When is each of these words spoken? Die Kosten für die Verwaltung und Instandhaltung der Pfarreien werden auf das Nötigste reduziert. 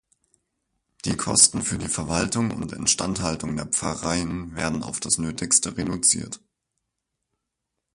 Die 1.05 1.15
Kosten 1.15 1.61
für 1.61 1.77
die 1.77 1.87
Verwaltung 1.87 2.49
und 2.49 2.71
Instandhaltung 2.73 3.55
der 3.55 3.67
Pfarreien 3.67 4.55
werden 4.55 4.81
auf 4.81 4.99
das 4.99 5.19
Nötigste 5.19 5.77
reduziert. 5.77 6.39